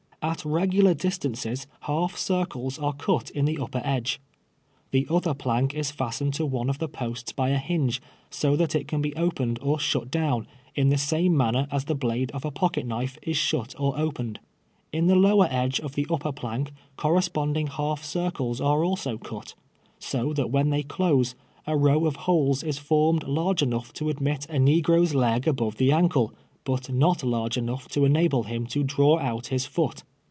At 0.23 0.45
regular 0.45 0.93
distances 0.93 1.65
half 1.79 2.15
circles 2.15 2.77
are 2.77 2.93
cut 2.93 3.31
in 3.31 3.45
the 3.45 3.57
upper 3.57 3.81
edge. 3.83 4.21
The 4.91 5.07
other 5.09 5.33
plank 5.33 5.73
is 5.73 5.89
fas 5.89 6.19
tened 6.21 6.33
to 6.33 6.45
one 6.45 6.69
of 6.69 6.77
the 6.77 6.87
posts 6.87 7.33
hj 7.33 7.55
a 7.55 7.57
hinge, 7.57 7.99
so 8.29 8.55
that 8.55 8.75
it 8.75 8.87
can 8.87 9.01
be 9.01 9.15
opened 9.15 9.57
or 9.63 9.79
shut 9.79 10.11
down, 10.11 10.45
in 10.75 10.91
tlie 10.91 10.99
same 10.99 11.35
manner 11.35 11.65
as 11.71 11.85
the 11.85 11.95
blade 11.95 12.29
of 12.35 12.45
a 12.45 12.51
pocket 12.51 12.85
knife 12.85 13.17
is 13.23 13.35
shut 13.35 13.73
or 13.79 13.97
opened. 13.97 14.39
In 14.93 15.07
the 15.07 15.15
lower 15.15 15.47
edge 15.49 15.79
of 15.79 15.95
the 15.95 16.05
u]')por 16.05 16.35
plank 16.35 16.71
corresponding 16.97 17.65
half 17.65 18.03
circles 18.03 18.61
are 18.61 18.83
also 18.83 19.17
cut, 19.17 19.55
so 19.97 20.33
that 20.33 20.51
wlien 20.51 20.69
they 20.69 20.83
close, 20.83 21.33
a 21.65 21.75
row 21.75 22.05
of 22.05 22.15
holes 22.27 22.61
is 22.61 22.77
formed 22.77 23.23
large 23.23 23.63
enough 23.63 23.91
to 23.93 24.07
admit 24.07 24.45
a 24.51 24.57
negro's 24.59 25.15
leg 25.15 25.47
above 25.47 25.77
the 25.77 25.91
ankle, 25.91 26.31
but 26.63 26.93
not 26.93 27.23
large 27.23 27.57
enough 27.57 27.87
to 27.87 28.05
enable 28.05 28.43
him 28.43 28.67
to 28.67 28.83
draw 28.83 29.17
out 29.17 29.47
his 29.47 29.65
foot. 29.65 30.03